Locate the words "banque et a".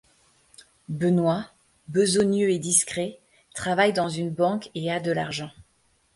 4.31-4.99